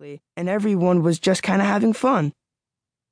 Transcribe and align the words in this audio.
and 0.00 0.48
everyone 0.48 1.02
was 1.02 1.18
just 1.18 1.42
kind 1.42 1.60
of 1.60 1.66
having 1.66 1.92
fun. 1.92 2.32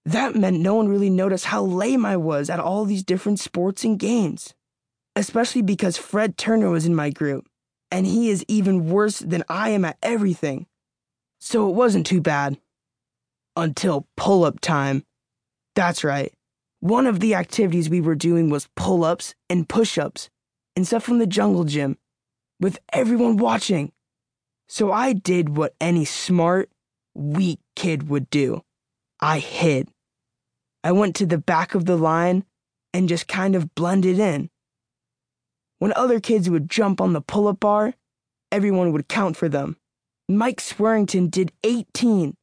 That 0.04 0.34
meant 0.34 0.60
no 0.60 0.74
one 0.74 0.88
really 0.88 1.10
noticed 1.10 1.46
how 1.46 1.62
lame 1.64 2.04
I 2.04 2.16
was 2.16 2.50
at 2.50 2.60
all 2.60 2.84
these 2.84 3.02
different 3.02 3.40
sports 3.40 3.84
and 3.84 3.98
games, 3.98 4.52
especially 5.16 5.62
because 5.62 5.96
Fred 5.96 6.36
Turner 6.36 6.68
was 6.68 6.84
in 6.84 6.94
my 6.94 7.10
group, 7.10 7.46
and 7.90 8.06
he 8.06 8.28
is 8.28 8.44
even 8.48 8.88
worse 8.88 9.18
than 9.18 9.44
I 9.48 9.70
am 9.70 9.84
at 9.84 9.96
everything. 10.02 10.66
So 11.40 11.68
it 11.68 11.74
wasn't 11.74 12.06
too 12.06 12.20
bad. 12.20 12.58
Until 13.56 14.06
pull 14.16 14.44
up 14.44 14.60
time. 14.60 15.04
That's 15.74 16.04
right. 16.04 16.32
One 16.80 17.06
of 17.06 17.20
the 17.20 17.34
activities 17.34 17.88
we 17.88 18.00
were 18.00 18.14
doing 18.14 18.50
was 18.50 18.68
pull 18.76 19.04
ups 19.04 19.34
and 19.48 19.68
push 19.68 19.96
ups 19.96 20.28
and 20.76 20.86
stuff 20.86 21.04
from 21.04 21.18
the 21.18 21.26
jungle 21.26 21.64
gym, 21.64 21.96
with 22.60 22.78
everyone 22.92 23.36
watching. 23.36 23.92
So 24.68 24.92
I 24.92 25.12
did 25.12 25.56
what 25.56 25.74
any 25.80 26.04
smart, 26.04 26.70
weak 27.14 27.60
kid 27.76 28.08
would 28.08 28.28
do 28.30 28.62
I 29.20 29.38
hid. 29.38 29.88
I 30.82 30.92
went 30.92 31.16
to 31.16 31.26
the 31.26 31.38
back 31.38 31.74
of 31.74 31.86
the 31.86 31.96
line 31.96 32.44
and 32.92 33.08
just 33.08 33.26
kind 33.26 33.56
of 33.56 33.74
blended 33.74 34.18
in. 34.18 34.50
When 35.78 35.92
other 35.94 36.20
kids 36.20 36.50
would 36.50 36.70
jump 36.70 37.00
on 37.00 37.12
the 37.12 37.20
pull 37.20 37.48
up 37.48 37.60
bar, 37.60 37.94
everyone 38.52 38.92
would 38.92 39.08
count 39.08 39.36
for 39.36 39.48
them. 39.48 39.76
Mike 40.28 40.60
Swearington 40.60 41.28
did 41.28 41.52
18. 41.64 42.34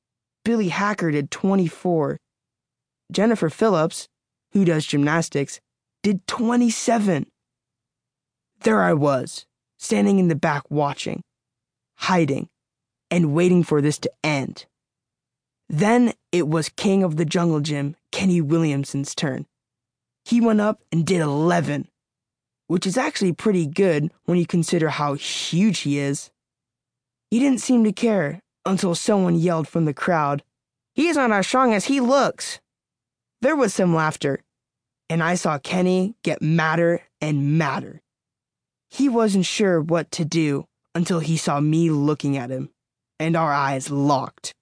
Billy 0.43 0.69
Hacker 0.69 1.11
did 1.11 1.31
24. 1.31 2.17
Jennifer 3.11 3.49
Phillips, 3.49 4.07
who 4.53 4.65
does 4.65 4.85
gymnastics, 4.85 5.59
did 6.03 6.25
27. 6.27 7.27
There 8.61 8.81
I 8.81 8.93
was, 8.93 9.45
standing 9.77 10.19
in 10.19 10.27
the 10.27 10.35
back 10.35 10.69
watching, 10.69 11.21
hiding, 11.95 12.49
and 13.09 13.33
waiting 13.33 13.63
for 13.63 13.81
this 13.81 13.97
to 13.99 14.11
end. 14.23 14.65
Then 15.71 16.11
it 16.33 16.49
was 16.49 16.67
King 16.67 17.01
of 17.01 17.15
the 17.15 17.23
Jungle 17.23 17.61
Gym, 17.61 17.95
Kenny 18.11 18.41
Williamson's 18.41 19.15
turn. 19.15 19.45
He 20.25 20.41
went 20.41 20.59
up 20.59 20.83
and 20.91 21.05
did 21.05 21.21
11, 21.21 21.87
which 22.67 22.85
is 22.85 22.97
actually 22.97 23.31
pretty 23.31 23.65
good 23.67 24.11
when 24.25 24.37
you 24.37 24.45
consider 24.45 24.89
how 24.89 25.13
huge 25.13 25.79
he 25.79 25.97
is. 25.97 26.29
He 27.29 27.39
didn't 27.39 27.61
seem 27.61 27.85
to 27.85 27.93
care 27.93 28.41
until 28.65 28.95
someone 28.95 29.35
yelled 29.35 29.69
from 29.69 29.85
the 29.85 29.93
crowd, 29.93 30.43
He's 30.93 31.15
not 31.15 31.31
as 31.31 31.47
strong 31.47 31.73
as 31.73 31.85
he 31.85 32.01
looks. 32.01 32.59
There 33.41 33.55
was 33.55 33.73
some 33.73 33.95
laughter, 33.95 34.43
and 35.09 35.23
I 35.23 35.35
saw 35.35 35.57
Kenny 35.57 36.15
get 36.21 36.41
madder 36.41 37.03
and 37.21 37.57
madder. 37.57 38.01
He 38.89 39.07
wasn't 39.07 39.45
sure 39.45 39.79
what 39.79 40.11
to 40.11 40.25
do 40.25 40.65
until 40.93 41.21
he 41.21 41.37
saw 41.37 41.61
me 41.61 41.89
looking 41.89 42.35
at 42.35 42.49
him, 42.49 42.71
and 43.21 43.37
our 43.37 43.53
eyes 43.53 43.89
locked. 43.89 44.53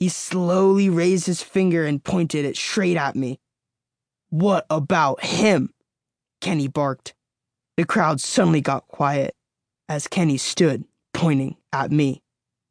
He 0.00 0.08
slowly 0.08 0.88
raised 0.88 1.26
his 1.26 1.42
finger 1.42 1.84
and 1.84 2.02
pointed 2.02 2.46
it 2.46 2.56
straight 2.56 2.96
at 2.96 3.14
me. 3.14 3.38
What 4.30 4.64
about 4.70 5.22
him? 5.22 5.74
Kenny 6.40 6.68
barked. 6.68 7.14
The 7.76 7.84
crowd 7.84 8.18
suddenly 8.18 8.62
got 8.62 8.88
quiet 8.88 9.36
as 9.90 10.08
Kenny 10.08 10.38
stood, 10.38 10.84
pointing 11.12 11.58
at 11.70 11.90
me. 11.90 12.22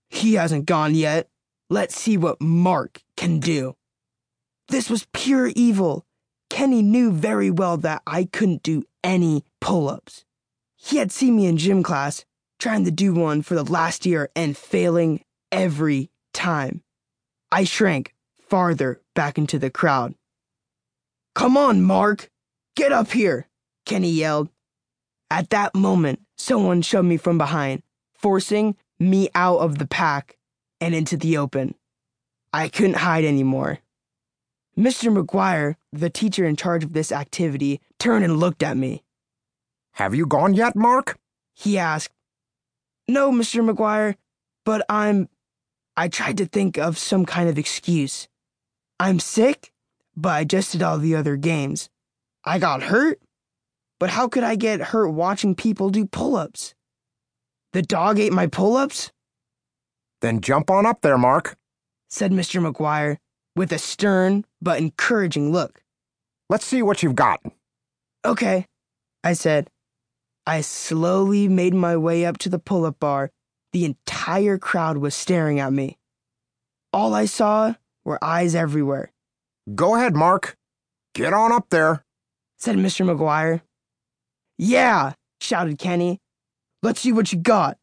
He 0.10 0.34
hasn't 0.34 0.66
gone 0.66 0.96
yet. 0.96 1.30
Let's 1.70 1.96
see 1.96 2.18
what 2.18 2.42
Marc 2.42 3.04
can 3.16 3.40
do. 3.40 3.76
This 4.70 4.90
was 4.90 5.08
pure 5.14 5.52
evil. 5.56 6.08
Kenny 6.50 6.82
knew 6.82 7.12
very 7.12 7.52
well 7.52 7.78
that 7.78 8.02
I 8.08 8.24
couldn't 8.24 8.64
do 8.64 8.84
any 9.04 9.44
pull 9.62 9.88
ups. 9.88 10.26
He 10.76 10.98
had 10.98 11.12
seen 11.12 11.36
me 11.36 11.46
in 11.46 11.58
gym 11.58 11.84
class, 11.84 12.26
trying 12.58 12.86
to 12.86 12.92
do 12.92 13.14
one 13.14 13.44
for 13.44 13.54
the 13.54 13.64
last 13.64 14.08
year 14.08 14.32
and 14.36 14.58
failing 14.58 15.24
every 15.52 16.10
time. 16.34 16.82
I 17.52 17.64
shrank 17.64 18.14
farther 18.40 19.02
back 19.16 19.38
into 19.38 19.60
the 19.60 19.70
crowd. 19.70 20.16
Come 21.36 21.58
on, 21.58 21.82
Marc! 21.82 22.30
Get 22.76 22.92
up 22.92 23.12
here! 23.12 23.48
Kenny 23.86 24.10
yelled. 24.10 24.50
At 25.32 25.50
that 25.52 25.76
moment, 25.76 26.22
someone 26.38 26.82
shoved 26.82 27.08
me 27.08 27.18
from 27.18 27.38
behind, 27.38 27.84
forcing 28.14 28.76
me 29.00 29.30
out 29.34 29.60
of 29.60 29.78
the 29.78 29.88
pack 29.88 30.38
and 30.82 30.94
into 30.94 31.18
the 31.18 31.38
open. 31.38 31.76
I 32.52 32.68
couldn't 32.68 32.98
hide 32.98 33.26
anymore. 33.26 33.80
Mr. 34.78 35.16
McGuire, 35.16 35.76
the 35.92 36.10
teacher 36.10 36.46
in 36.46 36.56
charge 36.56 36.84
of 36.84 36.94
this 36.94 37.12
activity, 37.12 37.82
turned 38.00 38.24
and 38.24 38.38
looked 38.38 38.64
at 38.64 38.78
me. 38.78 39.04
Have 39.94 40.16
you 40.16 40.26
gone 40.26 40.54
yet, 40.54 40.76
Marc? 40.76 41.18
He 41.54 41.78
asked. 41.78 42.14
No, 43.08 43.32
Mr. 43.32 43.68
McGuire, 43.68 44.16
but 44.66 44.86
I'm. 44.88 45.28
I 46.00 46.08
tried 46.08 46.38
to 46.38 46.46
think 46.46 46.78
of 46.78 46.98
some 46.98 47.26
kind 47.26 47.50
of 47.50 47.58
excuse. 47.58 48.30
I'm 49.02 49.20
sick, 49.20 49.74
but 50.16 50.30
I 50.30 50.46
just 50.46 50.72
did 50.72 50.82
all 50.82 50.98
the 50.98 51.14
other 51.14 51.36
games. 51.36 51.90
I 52.46 52.58
got 52.58 52.84
hurt, 52.84 53.20
but 54.00 54.12
how 54.12 54.30
could 54.30 54.46
I 54.46 54.56
get 54.56 54.80
hurt 54.80 55.10
watching 55.10 55.56
people 55.56 55.90
do 55.90 56.06
pull 56.06 56.38
ups? 56.38 56.74
The 57.74 57.82
dog 57.82 58.18
ate 58.18 58.32
my 58.32 58.48
pull 58.48 58.78
ups? 58.78 59.12
Then 60.22 60.40
jump 60.40 60.72
on 60.72 60.86
up 60.86 61.02
there, 61.02 61.18
Marc, 61.18 61.58
said 62.08 62.32
Mr. 62.32 62.66
McGuire 62.66 63.18
with 63.58 63.74
a 63.74 63.78
stern 63.78 64.46
but 64.62 64.80
encouraging 64.80 65.52
look. 65.52 65.82
Let's 66.50 66.64
see 66.64 66.82
what 66.82 67.04
you've 67.04 67.16
got. 67.16 67.42
Okay, 68.24 68.68
I 69.22 69.34
said. 69.34 69.70
I 70.48 70.62
slowly 70.62 71.50
made 71.50 71.74
my 71.74 71.98
way 71.98 72.26
up 72.26 72.38
to 72.38 72.48
the 72.48 72.58
pull 72.58 72.86
up 72.86 73.02
bar. 73.02 73.32
The 73.72 73.86
entire 73.86 74.58
crowd 74.58 74.98
was 74.98 75.14
staring 75.16 75.60
at 75.60 75.72
me. 75.74 75.98
All 76.92 77.14
I 77.14 77.26
saw 77.26 77.76
were 78.04 78.24
eyes 78.24 78.56
everywhere, 78.56 79.12
Go 79.76 79.96
ahead, 79.96 80.16
Marc. 80.16 80.58
Get 81.14 81.34
on 81.34 81.52
up 81.52 81.70
there. 81.70 82.04
said 82.58 82.76
Mr. 82.78 83.06
McGuire. 83.06 83.62
Yeah, 84.58 85.14
shouted 85.40 85.78
Kenny. 85.78 86.20
Let's 86.82 87.02
see 87.02 87.12
what 87.12 87.32
you 87.32 87.38
got. 87.40 87.78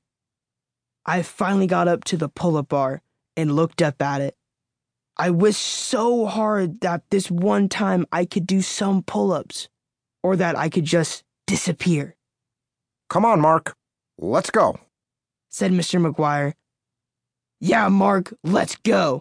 I 1.04 1.22
finally 1.22 1.68
got 1.68 1.86
up 1.86 2.02
to 2.04 2.16
the 2.16 2.28
pull 2.28 2.56
up 2.56 2.70
bar 2.70 3.02
and 3.36 3.54
looked 3.54 3.82
up 3.82 4.02
at 4.02 4.20
it. 4.20 4.34
I 5.16 5.30
wished 5.30 5.62
so 5.62 6.26
hard 6.26 6.80
that 6.80 7.02
this 7.10 7.30
one 7.30 7.68
time 7.68 8.04
I 8.10 8.24
could 8.24 8.46
do 8.46 8.60
some 8.60 9.02
pull 9.02 9.32
ups, 9.32 9.68
or 10.22 10.34
that 10.36 10.58
I 10.58 10.68
could 10.68 10.84
just 10.84 11.22
disappear, 11.46 12.16
Come 13.08 13.24
on, 13.24 13.40
Marc. 13.40 13.76
Let's 14.18 14.50
go. 14.50 14.80
Said 15.48 15.72
Mr. 15.72 16.00
McGuire. 16.00 16.54
Yeah, 17.60 17.88
Marc, 17.88 18.34
let's 18.44 18.76
go, 18.76 19.20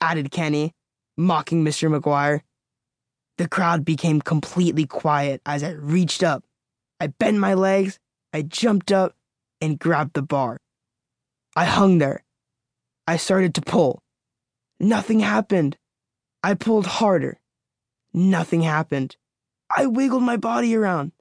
added 0.00 0.30
Kenny, 0.30 0.72
mocking 1.16 1.64
Mr. 1.64 1.94
McGuire. 1.94 2.40
The 3.38 3.48
crowd 3.48 3.84
became 3.84 4.20
completely 4.20 4.86
quiet 4.86 5.42
as 5.44 5.62
I 5.62 5.72
reached 5.72 6.22
up. 6.22 6.44
I 6.98 7.08
bent 7.08 7.38
my 7.38 7.52
legs, 7.52 7.98
I 8.32 8.42
jumped 8.42 8.90
up, 8.90 9.14
and 9.60 9.78
grabbed 9.78 10.14
the 10.14 10.22
bar. 10.22 10.58
I 11.54 11.66
hung 11.66 11.98
there. 11.98 12.24
I 13.06 13.16
started 13.18 13.54
to 13.54 13.60
pull. 13.60 14.02
Nothing 14.80 15.20
happened. 15.20 15.76
I 16.42 16.54
pulled 16.54 16.86
harder. 16.86 17.38
Nothing 18.12 18.62
happened. 18.62 19.16
I 19.74 19.86
wiggled 19.86 20.22
my 20.22 20.36
body 20.36 20.74
around. 20.74 21.12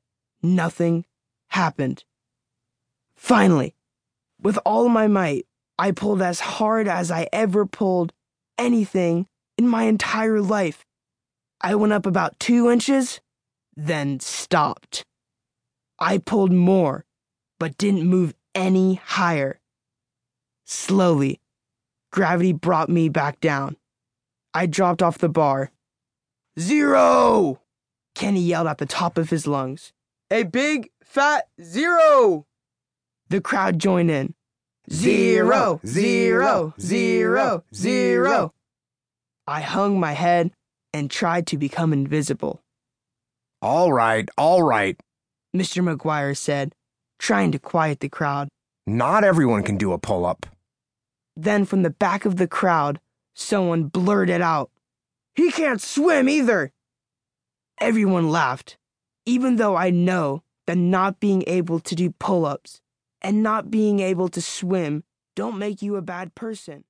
Nothing 0.41 1.05
happened. 1.47 2.03
Finally, 3.15 3.75
with 4.41 4.59
all 4.65 4.89
my 4.89 5.07
might, 5.07 5.45
I 5.77 5.91
pulled 5.91 6.21
as 6.21 6.39
hard 6.39 6.87
as 6.87 7.11
I 7.11 7.27
ever 7.33 7.65
pulled 7.65 8.13
anything 8.57 9.27
in 9.57 9.67
my 9.67 9.83
entire 9.83 10.41
life. 10.41 10.85
I 11.61 11.75
went 11.75 11.93
up 11.93 12.05
about 12.05 12.39
two 12.39 12.69
inches, 12.69 13.19
then 13.75 14.19
stopped. 14.19 15.05
I 15.99 16.17
pulled 16.17 16.51
more, 16.51 17.05
but 17.59 17.77
didn't 17.77 18.03
move 18.03 18.33
any 18.53 18.95
higher. 18.95 19.59
Slowly, 20.65 21.39
gravity 22.11 22.53
brought 22.53 22.89
me 22.89 23.09
back 23.09 23.39
down. 23.39 23.77
I 24.53 24.65
dropped 24.65 25.01
off 25.01 25.17
the 25.17 25.29
bar. 25.29 25.71
Zero! 26.59 27.61
Kenny 28.15 28.41
yelled 28.41 28.67
at 28.67 28.77
the 28.77 28.85
top 28.85 29.17
of 29.17 29.29
his 29.29 29.45
lungs. 29.45 29.91
A 30.31 30.43
big, 30.43 30.89
fat 31.03 31.49
zero! 31.61 32.45
The 33.29 33.41
crowd 33.41 33.79
joined 33.79 34.11
in. 34.11 34.35
Zero, 34.91 35.81
zero, 35.85 36.73
zero, 36.79 37.63
zero. 37.73 38.53
I 39.47 39.61
hung 39.61 39.99
my 39.99 40.11
head 40.13 40.51
and 40.93 41.09
tried 41.09 41.47
to 41.47 41.57
become 41.57 41.91
invisible. 41.91 42.61
All 43.63 43.91
right, 43.91 44.29
all 44.37 44.61
right. 44.61 44.99
Mr. 45.55 45.83
McGuire 45.83 46.37
said, 46.37 46.75
trying 47.17 47.51
to 47.51 47.59
quiet 47.59 47.99
the 47.99 48.09
crowd. 48.09 48.47
Not 48.85 49.23
everyone 49.23 49.63
can 49.63 49.77
do 49.77 49.91
a 49.91 49.97
pull 49.97 50.25
up. 50.25 50.45
Then 51.35 51.65
from 51.65 51.81
the 51.81 51.89
back 51.89 52.25
of 52.25 52.35
the 52.37 52.47
crowd, 52.47 52.99
someone 53.33 53.85
blurted 53.85 54.41
out, 54.41 54.69
He 55.33 55.51
can't 55.51 55.81
swim 55.81 56.29
either! 56.29 56.71
Everyone 57.81 58.29
laughed, 58.29 58.77
even 59.25 59.55
though 59.55 59.75
I 59.75 59.89
know 59.89 60.43
that 60.67 60.77
not 60.77 61.19
being 61.19 61.43
able 61.47 61.79
to 61.79 61.95
do 61.95 62.11
pull 62.11 62.45
ups 62.45 62.81
and 63.21 63.43
not 63.43 63.71
being 63.71 63.99
able 63.99 64.29
to 64.29 64.41
swim 64.41 65.03
don't 65.35 65.57
make 65.59 65.81
you 65.81 65.95
a 65.97 66.01
bad 66.01 66.33
person. 66.35 66.83